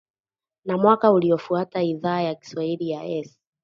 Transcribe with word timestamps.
Na 0.65 0.77
mwaka 0.77 1.11
uliofuata 1.11 1.83
Idhaa 1.83 2.21
ya 2.21 2.35
Kiswahili 2.35 2.89
ya 2.89 3.03
S 3.05 3.39